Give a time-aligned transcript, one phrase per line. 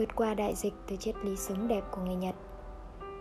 [0.00, 2.34] Vượt qua đại dịch từ triết lý sống đẹp của người Nhật.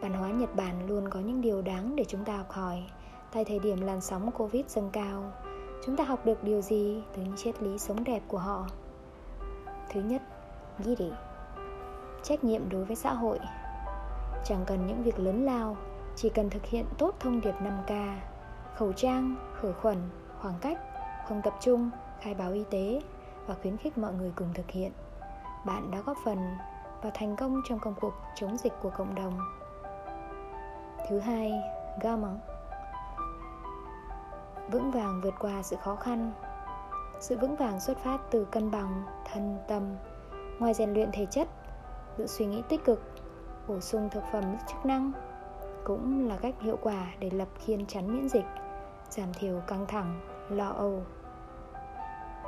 [0.02, 2.84] Văn hóa Nhật Bản luôn có những điều đáng để chúng ta học hỏi.
[3.32, 5.32] Tại thời điểm làn sóng Covid dâng cao
[5.86, 8.68] Chúng ta học được điều gì từ những triết lý sống đẹp của họ?
[9.90, 10.22] Thứ nhất,
[10.80, 11.12] Giri
[12.24, 13.40] Trách nhiệm đối với xã hội.
[14.46, 15.78] Chẳng cần những việc lớn lao
[16.16, 18.16] Chỉ cần thực hiện tốt thông điệp 5K
[18.76, 19.98] Khẩu trang, khử khuẩn,
[20.42, 20.78] khoảng cách,
[21.28, 21.90] không tập trung,
[22.22, 23.02] khai báo y tế
[23.48, 24.92] Và khuyến khích mọi người cùng thực hiện.
[25.70, 26.58] Bạn đã góp phần
[27.02, 29.40] vào thành công trong công cuộc chống dịch của cộng đồng.
[31.10, 31.52] Thứ hai,
[32.02, 32.30] gamma
[34.72, 36.32] Vững vàng vượt qua sự khó khăn.
[37.20, 39.84] Sự vững vàng xuất phát từ cân bằng, thân, tâm.
[40.60, 41.48] Ngoài rèn luyện thể chất,
[42.18, 43.02] giữ suy nghĩ tích cực,
[43.68, 45.12] bổ sung thực phẩm chức năng
[45.84, 48.46] Cũng là cách hiệu quả để lập khiên chắn miễn dịch
[49.10, 51.04] Giảm thiểu căng thẳng, lo âu.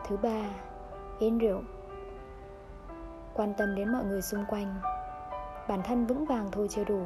[0.08, 0.50] Thứ ba,
[1.20, 1.62] in rượu.
[3.34, 4.76] Quan tâm đến mọi người xung quanh
[5.68, 7.02] Bản thân vững vàng thôi chưa đủ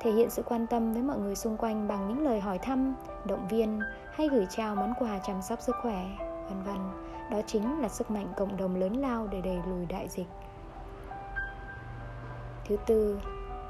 [0.00, 2.94] thể hiện sự quan tâm với mọi người xung quanh bằng những lời hỏi thăm,
[3.24, 3.80] động viên
[4.12, 6.06] hay gửi trao món quà chăm sóc sức khỏe,
[6.48, 6.76] vân vân.
[7.30, 10.26] Đó chính là sức mạnh cộng đồng lớn lao để đẩy lùi đại dịch.
[12.68, 13.20] Thứ tư,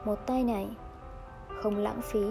[0.05, 0.69] một tay này
[1.63, 2.25] không lãng phí.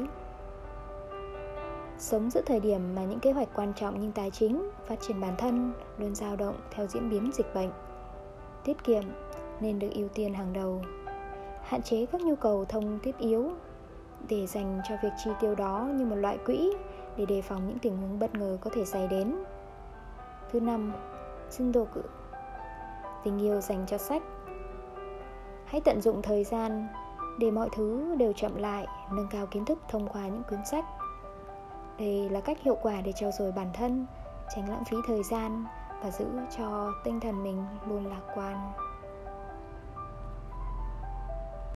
[1.98, 5.22] Sống giữa thời điểm mà những kế hoạch quan trọng như tài chính, phát triển
[5.22, 7.72] bản thân luôn dao động theo diễn biến dịch bệnh.
[8.64, 9.04] Tiết kiệm
[9.60, 10.82] nên được ưu tiên hàng đầu.
[11.62, 13.52] Hạn chế các nhu cầu thông thiết yếu
[14.30, 16.74] để dành cho việc chi tiêu đó như một loại quỹ
[17.18, 19.36] để đề phòng những tình huống bất ngờ có thể xảy đến.
[20.52, 20.94] Thứ năm,
[21.50, 22.02] xin đồ cự
[23.24, 24.24] Tình yêu dành cho sách
[25.66, 26.88] Hãy tận dụng thời gian
[27.40, 30.86] để mọi thứ đều chậm lại, nâng cao kiến thức thông qua những cuốn sách.
[32.00, 34.06] Đây là cách hiệu quả để trau dồi bản thân,
[34.56, 35.66] tránh lãng phí thời gian
[36.04, 36.26] và giữ
[36.58, 38.72] cho tinh thần mình luôn lạc quan.